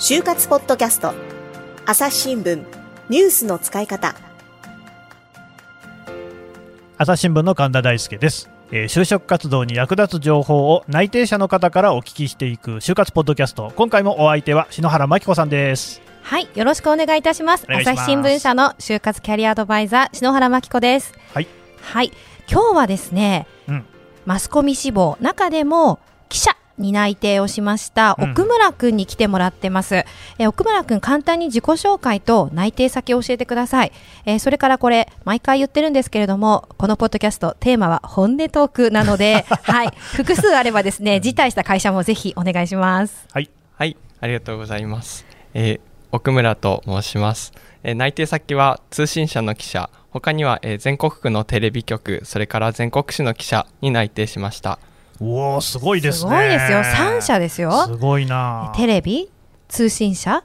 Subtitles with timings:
[0.00, 1.12] 就活ポッドキャスト。
[1.84, 2.64] 朝日新聞
[3.10, 4.14] ニュースの使い方。
[6.96, 13.74] 朝日新聞の神田大輔です、えー就職活動に役立つ情報を内定者の方からお聞きしていく就活ポッドキャスト。
[13.76, 16.00] 今回もお相手は篠原真紀子さんです。
[16.22, 17.66] はい、よろしくお願いいたします。
[17.68, 17.90] ます。
[17.90, 21.12] 朝日新聞社の就活キャリアアドバイザー篠原真紀子です。
[21.34, 21.46] はい、
[21.82, 22.10] はい、
[22.50, 23.84] 今日はですね、うん。
[24.24, 25.18] マスコミ志望。
[25.20, 25.98] 中でも
[26.30, 26.52] 記者。
[26.52, 26.59] に
[26.92, 29.94] 内定をしましたうん奥村くんに来てもらってます。
[29.94, 33.92] えー奥村くん簡単に自己紹介と内定先を教えてください。
[34.24, 43.26] えーそれからこれ毎回言ってるんですけれども、このポッドキャストテーマは本音トークなので、 はい、複数あればですね、辞退した会社もぜひお願いします。
[43.32, 45.26] はいはい、ありがとうございます。
[45.54, 45.80] えー
[46.12, 47.52] 奥村と申します。
[47.84, 54.78] えー内定先は通信社の記者、他には、えー全国区のテレビ局、それから全国紙の記者に内定しました。
[55.20, 56.30] おおすごいですね。
[56.30, 56.78] すごいですよ。
[56.80, 57.70] 3社ですよ。
[57.86, 58.72] すごいな。
[58.76, 59.30] テレビ、
[59.68, 60.42] 通信社、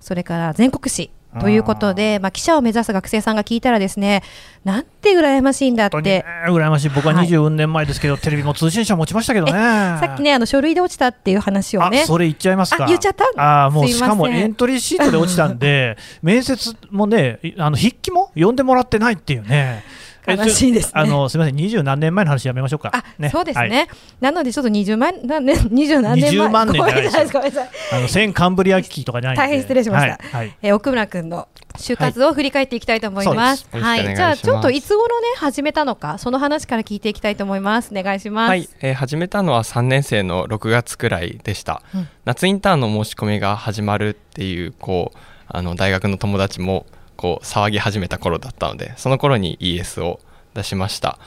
[0.00, 1.10] それから全国紙。
[1.40, 4.22] ということで、まあ、記者を目指す学生さんが聞いたらですね、
[4.64, 6.50] なんて羨ましいんだっ本当にねて。
[6.50, 6.88] 羨ましい。
[6.90, 7.26] 僕ははい。
[7.26, 9.52] 20年前ですけど、テレビも通信社持ちましたけどね。
[9.98, 12.02] さっきね、あの書類で落ちたっていう話をね。
[12.02, 12.84] あ、それ言っちゃいますか。
[12.84, 13.24] あ言っちゃった？
[13.64, 19.48] あーもうしかもエントリーシートで落ちたんで 面接もねいあの筆記も呼んでもらってないっていうね。
[19.50, 20.92] え悲しいですね。
[20.94, 21.56] あのすみません。
[21.56, 22.92] 二十何年前の話やめましょうか。
[22.94, 23.88] あ、そうですね、はい。
[24.20, 26.46] なのでちょっと20万、なんね、 20何年前。
[26.46, 27.70] 20万年ごめんなさい、ごめんなさい。
[27.92, 29.42] あの千カンブリア危機とかじゃないんで。
[29.42, 30.10] 大変失礼しました。
[30.10, 30.18] はい。
[30.32, 30.56] はい。
[30.62, 33.66] えー奥村君の就活を振り返っていきたいと思います。
[33.72, 37.90] はい、よろしくお願いじゃあちょっといつ頃ね始めたのか、その話から聞いていきたいと思います。
[37.96, 38.48] お願いします。
[38.48, 41.82] はい、えー始めたのは3年生の6月くらいでした。
[41.94, 42.08] うん。
[42.24, 46.86] 夏インターンの申し込みが始まるっていう、こう、あの大学の友達も
[47.22, 50.18] こう騒ぎ始めた頃だったので、その頃に ES を
[50.54, 51.18] 出しました。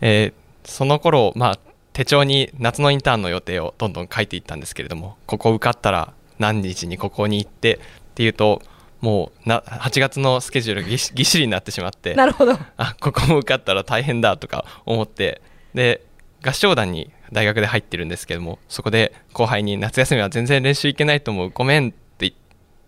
[0.00, 1.58] えーその頃、まあ、
[1.92, 7.78] 手帳に夏のインターンの予定をどんどん書いていったんですけれども、ここ受かったら何日にここに行ってっ
[8.14, 8.62] ていうと、
[9.00, 12.58] もうな8月のスケジュールがぎっしぎっしりになってしまって、なるほど。
[12.76, 15.40] あここも受かったら大変だとか思って
[15.74, 16.04] で
[16.44, 22.32] 合唱団に大学で入ってるんですけどもそこで後輩に夏休みは全然練習行けないと思うごめんって言っ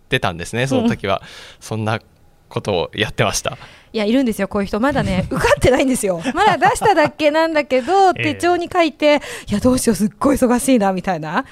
[0.09, 1.23] てたんですねその時は、
[1.61, 2.01] そんな
[2.53, 3.57] ことをやってました。
[3.93, 4.79] いやいるんですよこういう人。
[4.81, 6.21] まだね 受かってないんですよ。
[6.35, 8.23] まだ出しただけなんだけど ええ。
[8.23, 11.45] 手帳に書いて、いやどうしようすっごい忙しいなみたいな。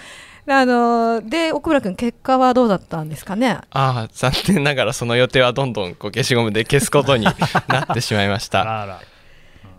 [0.48, 3.50] あので奥村君結果はどうだったんですかね？
[3.50, 7.26] ああ残念ながらその予定はどんどんこう消しゴムで消すことに
[7.68, 8.98] なってしまいました。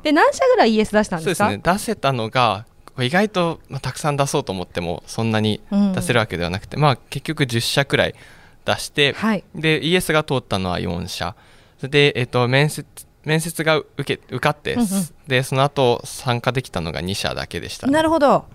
[0.04, 1.60] で何社ぐらい ES 出したんそうですすね。
[1.64, 2.66] 出せたのが
[3.00, 5.94] 意外と、まあ、たくさん出そうと思ってもそんなにうん。
[5.94, 8.16] 出せるわけではなくて、まあ結局10社くらい
[8.66, 9.44] 出して、はい。
[9.56, 11.36] で ES が通ったのは4社。
[11.78, 12.86] それで、えっと面接
[13.24, 14.88] 面接が受け受かって、うんうん。
[15.28, 18.46] でその後参加できたのが2社だけでした、なるほど。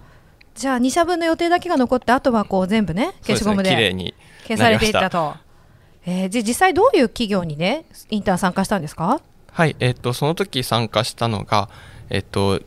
[0.55, 4.15] じゃあ2社分の予定だけが残ってあとはこう全部ね消しゴムですね綺麗でに
[4.49, 5.35] 消されていったと。
[6.07, 9.21] えー、じ実際どういう企業にねインターン参加したんですか？
[9.51, 11.69] はいえっとその時参加したのが
[12.11, 12.61] えっと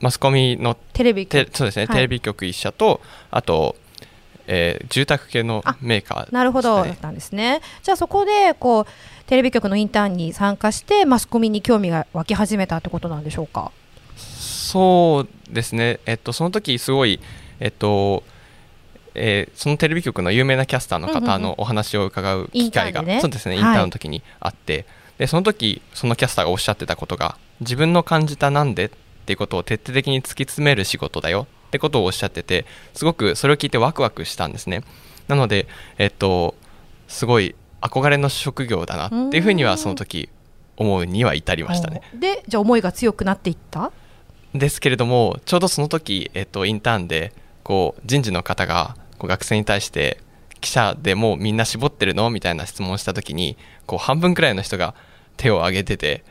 [0.00, 1.96] マスコミのテレビてそうですね、はい。
[1.96, 3.76] テレビ局1社とあと、
[4.46, 6.84] えー住宅系のメーカーなるほど。
[6.84, 7.60] だったんですね。
[7.82, 8.86] じゃあそこでこう
[9.26, 13.72] テレビ局のインターンに参加してマスコミに興味が湧き始めたってことなんでしょうか？
[14.16, 17.20] そうですね、えっと、その時すごい、
[17.60, 18.24] えっと
[19.14, 23.20] えーそのテレビ局の有名なキャスターの方のお話を伺う機会が、インターンでね。
[23.20, 24.86] そうですね、はいインターンの時にあって、
[25.18, 28.90] でその時そのキャスターがおっしゃってたことが、自分の感じたなんでっ
[29.26, 34.82] ていうことを徹底的に突き詰める仕事だよってことをおっしゃってて、すごくそれを聞いてワクワクしたんですね。
[35.26, 35.66] なので、
[35.96, 36.54] えっと、
[37.08, 40.28] すごい憧れの職業だなっていうふうには、その時
[40.76, 42.02] 思うには至りましたね。
[42.12, 43.90] でじゃあ思いが強くなっていった？
[44.54, 50.20] ですけれどもちょうどその時、えっと、インターンでこう人事の方がこう学生に対して
[50.60, 52.28] 記者でもうみんな絞ってるの？
[52.28, 53.56] みたいな質問をした時に
[53.86, 54.94] こう半分くらいの人が
[55.38, 56.22] 手を挙げてて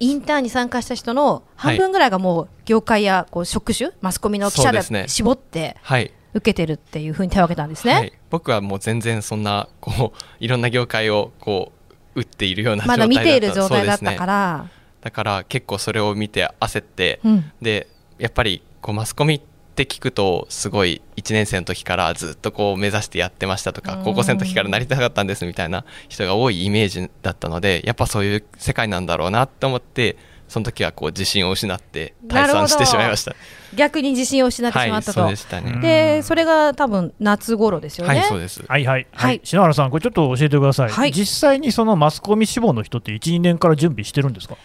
[0.00, 7.92] インターンに参加した人の半分ぐらいがもう業界やこう職種マスコミの記者で絞ってはい、受けてるっていうふうに手を挙げたんですね。
[7.92, 11.72] はい、僕はもう全然そんなこういろんな業界をこ
[12.14, 13.14] う打っているような状ま態だった。
[13.14, 14.26] だ見ている状態だったかそうですね。
[14.26, 14.70] ら。
[15.00, 17.52] だから結構それを見て焦って、うん。
[17.60, 24.04] でやっぱりこうマスコミって聞くとすごい1年生の時からずっとこう目指してやってましたとかうん。
[24.04, 30.16] 高校生の時からなりたかったんですみたいな人が多いイメージだったのでやっぱそういう世界なんだろうなって思って
[30.48, 33.36] その時はこう自信を失って退散してしまいました。
[33.74, 35.20] 逆に自信を失ってしまはいったと。
[35.20, 35.78] そうでしたね。
[35.82, 38.18] でそれが多分夏頃ですよね。
[38.18, 38.64] はいそうです。
[38.66, 39.36] はいはい、ははい。
[39.36, 41.12] い、篠原さん、これちょっと教えてください、はい。
[41.12, 44.56] 実際にそのマスコミ志望の人って1、2年から準備してるんですか？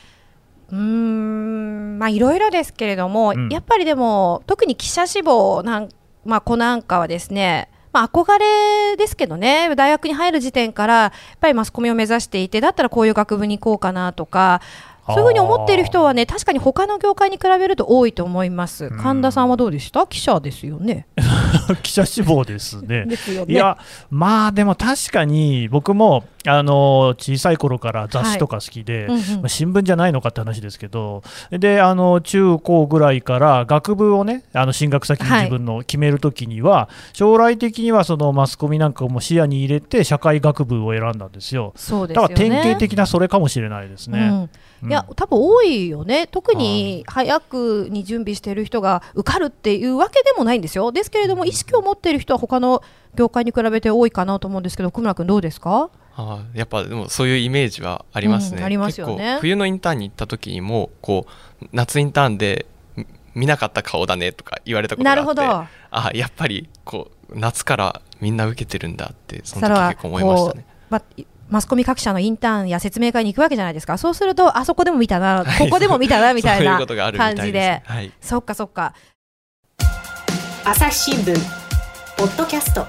[0.73, 3.49] うーんまあいろいろですけれども、うん。
[3.49, 5.89] やっぱりでも特に記者志望なん、
[6.25, 14.61] まあ、子なんかはですねまあ、憧れですけどね大学に入る時点からやっぱりマスコミを目指していてだったらこういう学部に行こうかなとか
[15.05, 18.89] そういうふうに思っている人はね確かに他の業界に比べると多いと思います。
[18.89, 20.07] 神田さんはどうでした？
[20.07, 21.05] 記者ですよね
[21.83, 23.05] 記者志望ですね。
[23.05, 23.53] ですよね。
[23.53, 23.77] いや、
[24.09, 29.19] まあでも確かに僕もあの小さい頃から雑誌とか好きで、うんうん。
[29.19, 41.73] まあ新聞じゃないのかって話ですけど、であの中高ぐらいから学部をね、あの進学先にはい自分の決めるときには、将来的にはそのマスコミなんかも視野に入れて、社会学部を選んだんですよ。
[41.75, 42.33] そうですよね。
[42.33, 44.19] だから典型的なそれかもしれないですね。
[44.19, 44.49] うん。
[44.83, 44.89] うん。
[44.89, 46.27] いや多分多いよね。
[46.27, 50.91] 特に早くに準備している人が受かるっていうわけでもないんですよ。
[50.91, 52.81] ですけれども意識を持っている人は他の
[53.15, 55.89] 業界に比べて多いかなと思うんですけど奥村君どうですか？
[56.15, 59.37] あーやっぱでもそういうイメージはありますね、うんありますよね。
[59.41, 61.25] 冬のインターンに行った時にもこ
[61.61, 63.05] う夏インターンでみ
[63.35, 65.67] 見なかった顔だねとか言われたことがあってなるほど。
[65.91, 70.65] あやっぱりこう夏からみんな受けてるんだってその時結構思いましたね。
[70.89, 71.01] ま
[71.49, 73.97] マスコミ各社のインターンや説明会に行くわけじゃないですか。
[73.97, 76.79] そうするとあそこでも見たな、ここでも見たなみたいな
[77.17, 77.83] 感じで。
[77.85, 78.93] はい、そっかそっか
[80.65, 81.35] 朝日新聞
[82.17, 82.85] ポッドキャスト。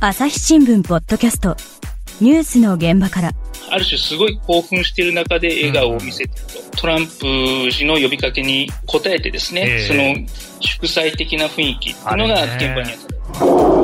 [0.00, 1.56] 朝日新聞ポッドキャスト。
[2.20, 3.30] ニュースの現場から。
[3.70, 9.86] ある種すごい興奮している中で笑顔を見せてると、トランプ氏の呼びかけに応えてですね、ええ。
[9.86, 13.79] その祝祭的な雰囲気っていうのが現場にあった。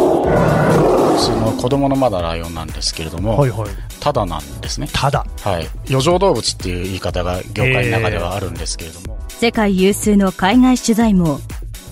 [1.19, 3.71] その子供のまだライオンなんですけれども、はいはい、
[4.01, 4.89] ただなんですね。
[4.93, 5.69] ただ、はい。
[5.89, 11.41] 余剰動物っていう言い方が業界の中ではあるんですけれども、世界有数の海外取材網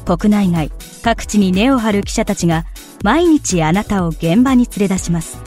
[0.04, 0.70] 国内外
[1.02, 2.64] 各地に根を張る記者たちが
[3.02, 5.38] 毎日あなたを現場に連れ出します。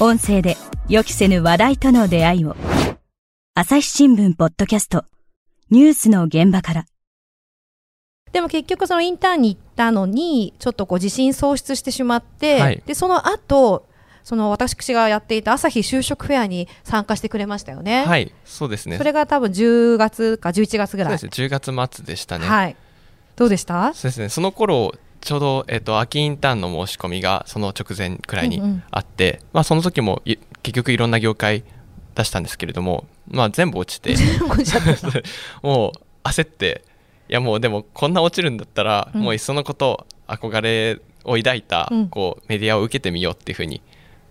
[0.00, 0.56] 音声で
[0.88, 2.56] 予期せぬ話題との出会いを。
[3.54, 5.04] 朝日新聞ポッドキャスト。
[5.70, 6.86] ニュースの現場から。
[8.32, 12.82] でも結局そのインターンに行ったのにちょっとこう自信喪失してしまって、はい。
[12.86, 13.86] でその後
[14.22, 18.96] その私がやっていた朝日就職フェアに参加してくれましたよね、はい、そうですね。
[18.96, 21.18] それが多分10月か11月ぐらい。
[21.18, 22.76] そうですね10月末でしたね、はい。
[23.36, 23.92] どうでした？
[23.92, 28.82] そうですねその頃ちょうど、えっと秋インターンの申し込みがその直前くらいにうんうん。
[28.90, 31.64] あって、まあ、その時もい結局いろんな業界
[32.14, 34.14] 出したんですけれども、まあ、全部落ちて。
[34.48, 35.08] おっしゃってた
[35.62, 36.93] もう焦ってい
[37.34, 39.20] やもうでもこんな落ちるんだったら、うん。
[39.22, 42.08] もういっそのこと憧れを抱いた、うん。
[42.08, 43.82] こうメディアを受けてみようっていうふうに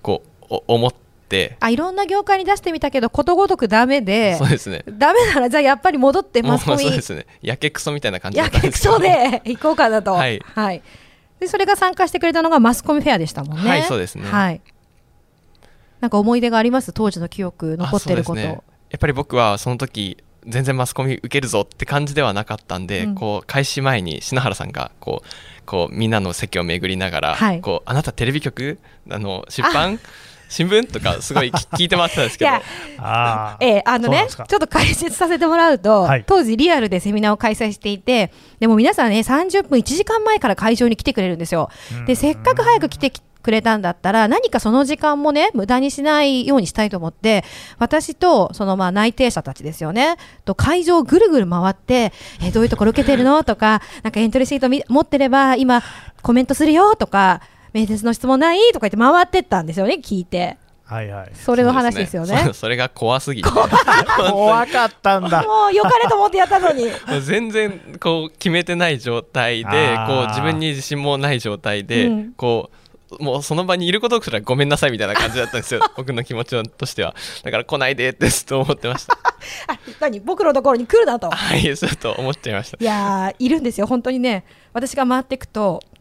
[0.02, 1.58] こうお思って。
[1.60, 4.84] あいろんな業界に出してみたけどことごとくダメでそうですね。
[4.88, 6.84] ダメならじゃあやっぱり戻ってマスコミ。
[6.84, 7.26] そうですね。
[7.42, 10.14] やけくそみたいな感じだやったんけくそで 行こうかなと。
[10.14, 10.42] はい。
[11.40, 13.70] でそれが参加してくれたのがマスコミフェアでしたもんね。
[13.70, 14.30] はいそうですね。
[14.30, 14.62] はい。
[16.00, 16.94] なんか思い出があります？
[16.94, 18.60] 当時の記憶残ってること、ね。
[18.92, 20.18] やっぱり僕はその時
[20.48, 23.16] 全然マスコミ受けるぞって感じではなかったんで、うん。
[23.16, 25.28] こう開始前に篠原さんがこう
[25.66, 27.62] こうみんなの席を巡りながら、はい。
[27.62, 28.80] こうあなたテレビ局？
[29.10, 30.00] あの出版？
[30.54, 32.52] 新聞とかすごい聞聞いてもらってたんですけど。
[33.00, 33.66] あー。
[33.66, 36.24] ええあのねちょっと解説させてもらうと、はい。
[36.28, 41.70] 当時リアルでセミナーを開催していてでも皆さんね30分1時間前から会場に来てくれるんですよ。
[42.06, 47.44] でせっかく早く来てくれたんだったら何かその時間もね無駄にしないようにしたいと思って
[47.78, 50.18] 私とそのまあ内定者たちですよね。
[50.46, 53.44] と会場をぐるぐる回ってえどういうところ受けてるの？
[53.44, 55.82] とかなんかエントリーシートみ持ってれば今
[56.22, 56.96] コメントするよ？
[56.96, 57.42] とか
[57.74, 58.60] 面接の質問ない？
[58.72, 60.58] とか言って回ってったんですよね聞いて。
[60.86, 62.42] はいはい、それの話ですよね。
[62.44, 63.42] そう それが怖すぎ。
[63.42, 65.42] て怖かったんだ。
[65.44, 66.88] もう良かれと思ってやったのに。
[67.24, 72.34] 全然こう決めてない状態でこう自分に自信もない状態で、うん。
[72.34, 75.82] こうもうその場にいることすらごめんなさいみたいな感じだったんですよ。
[75.96, 77.16] 僕の気持ちとしては。
[77.44, 79.18] だから来ないでってずっと思ってました。
[79.68, 80.20] あ何？
[80.20, 81.30] 僕のところに来るなと。
[81.30, 82.78] はいちょっと思っちゃいました。
[82.80, 84.44] いやーいるんですよ本当にね。
[84.74, 85.93] 私が回っていくと絶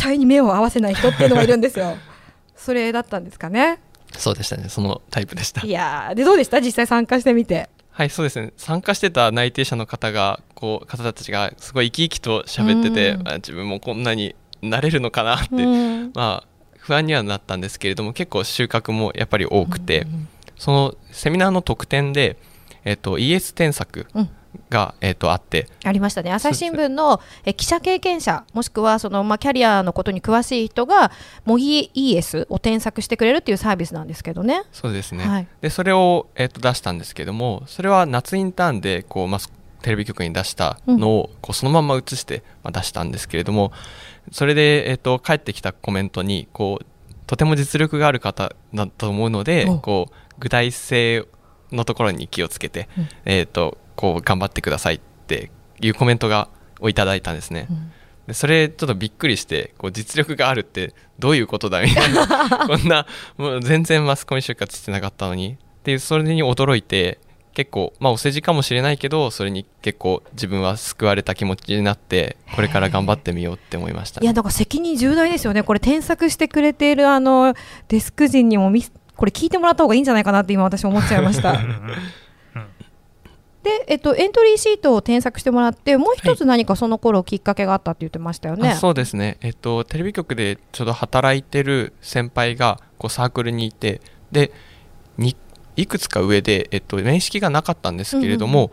[0.00, 1.96] 対に目を合わせない人っていうのがいるんですよ。
[2.56, 3.78] それだったんですかね？
[4.16, 4.68] そうでしたね。
[4.68, 5.64] そのタイプでした。
[5.66, 6.60] いやーでどうでした？
[6.60, 7.68] 実際参加してみて。
[7.90, 8.52] はいそうですね。
[8.56, 13.28] 参加してた内定者の方がこう方たちがすごい生き生きと喋ってて、うん。
[13.28, 15.66] あ自分もこんなになれるのかなって、う
[16.06, 16.12] ん。
[16.14, 16.46] まあ
[16.78, 20.06] 不安にはなったんですけれども結構収穫もやっぱり多くて、
[20.56, 22.36] そのセミナーの特典で、
[22.84, 24.06] えっと ES 添削
[24.68, 25.68] が、えっとあって。
[25.84, 26.32] ありましたね。
[26.32, 31.10] 朝日新聞のえ記者経験者もしくはその、まあ、キャリアのことに詳しい人が
[31.44, 34.62] 模擬 ES を添削してくれるっていうサービスなんですけどね。
[34.72, 35.46] そうですね、はい。
[35.60, 39.40] でそれを、えっと出したんですけどもそれは夏インターンでこう、まあ、
[39.82, 43.72] テレビ局に出したのをこうそのまま映して、まあ、出したんですけれども
[44.30, 46.86] それで、えっと返ってきたコメントにこう
[47.26, 49.78] とても実力がある方だと思うのでお。
[49.78, 51.26] こう具体性
[51.70, 52.88] のところに気をつけて、
[53.24, 56.48] えっとこう頑張ってくださいっていうコメントが
[56.80, 57.68] をいただいたんですね。
[58.26, 62.26] でそれちょっとびっくりしてこう実力があるってどういうことだみたいな
[62.66, 67.18] こんなもう全然マスコミ就活してなかったのにっていうそれに驚いて
[67.52, 75.62] 結構まあお世辞かもしれないけどそれに結構自分は救われた気持ちになってこれから頑張ってみようって思いました、いや、だから責任重大ですよね。
[75.62, 77.54] これ添削してくれているあの
[77.88, 78.82] デスク陣にもみ
[79.16, 81.60] これ聞いてもらった方がいいんじゃないかなって今私思っちゃいました。
[83.62, 88.70] で、えっと、エントリーシートを添削してもらって、もう一つ何かその頃きっかけがあったって言ってましたよね。
[88.70, 94.00] あそうですね、えっと、テレビ局でちょうど働いてる先輩がこうサークルにいて
[94.32, 94.52] で
[95.18, 95.36] に
[95.76, 98.70] いくつか上で、えっと、面識がなかったんですけれども、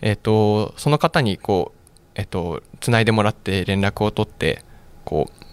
[0.00, 4.62] えっと、その方にこう、えっと、つないでもらって連絡を取って
[5.04, 5.44] こう、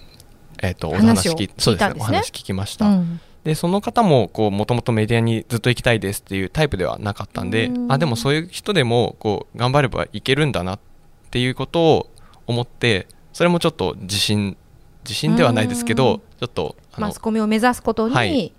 [0.61, 1.95] えっと、お話聞きそうです聞いたね。
[1.99, 2.85] お話聞きました。
[2.85, 7.91] うんでその方ももともとメディアにずっと行きたいですっていうタイプではなかったんでうん。
[7.91, 10.79] あでもそういう人でもこう頑張ればいけるんだなっ
[11.31, 12.09] ていうことを
[12.45, 14.57] 思ってそれもちょっと自信
[15.03, 15.97] 自信ではないですけうん。
[15.97, 18.53] どちょっとマスコミを目指すことはにい。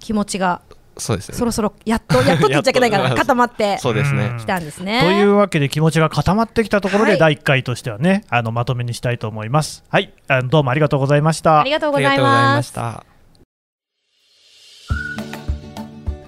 [0.00, 0.62] 気持ちが
[0.96, 1.38] そうですね。
[1.38, 4.30] そろそろやっとやっとって言っちゃいけないから 固まってそうですね。
[4.32, 5.00] うんきたんですね。
[5.00, 7.18] というわけで気持ちが固まってきたところではい。
[7.20, 9.84] 第1回としてはね、あのまとめにしたいと思います。
[9.88, 11.60] はい、あのどうもありがとうございました。
[11.60, 11.70] あり。
[11.70, 12.62] がとうございま。
[12.62, 13.04] した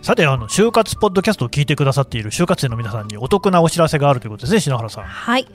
[0.02, 5.04] さて、あの就活ポッドキャストを聞いてくださっている就活生の皆さんにお得なお知らせがあるということですね、篠原さん。
[5.04, 5.46] はい。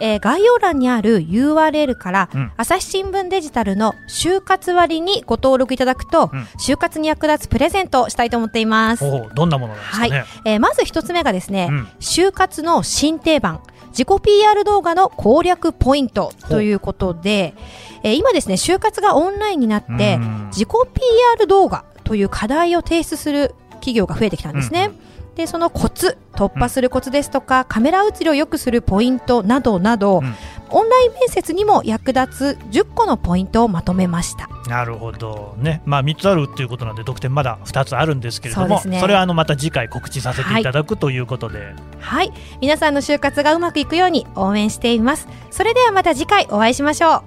[0.00, 9.04] えー概要欄にある URL から、うん朝日新聞デジタルの就活割にご登録いただくと、うん就活に役立つプレゼントをしたいと思っています。
[9.04, 10.24] おお、どんなものなんですかはいね。。
[10.44, 13.60] えーまず一つ目がですね、うん就活の新定番、
[13.90, 17.54] 自己 PR 動画の攻略ポイントということで、
[18.02, 24.90] えー今ですね、就活がオンラインになって、うん自己 PR 動画という課題を提出する企業が増えてきたんですね。
[25.36, 30.34] で、そのコツ、突破するコツですとか、カメラ映りを良くするポイントなどなど、うん
[30.70, 34.48] オンライン面接にも役立つ10個のポイントをまとめました。
[34.68, 42.32] なるほどね、まあ、3つあるっていうことなんで、得点まだ2つあるんですけれども、そねれはあのまた次回告知させていただくということで、はい。
[42.60, 45.28] 皆さんの就活がうまくいくように応援しています。
[45.52, 47.22] それではまた次回お会いしましょ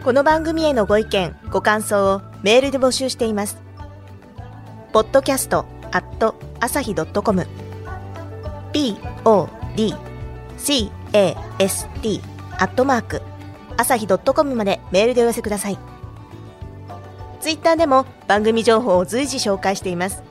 [0.00, 0.04] う。
[0.04, 3.65] この番組へのご意見、ご感想をメールで募集しています。
[4.96, 5.52] Podcast
[5.92, 7.46] at 朝日 .com
[8.72, 10.90] podcast
[12.58, 13.20] アットマーク
[13.76, 15.78] 朝日 .com までメールでお寄せください。
[17.40, 20.22] ツイッターでも番組情報を随時紹介しています。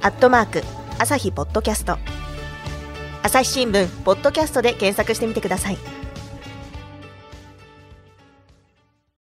[0.00, 0.62] アットマーク
[0.98, 1.98] 朝日ポッドキャスト
[3.22, 5.93] 朝日新聞ポッドキャストで検索してみてください。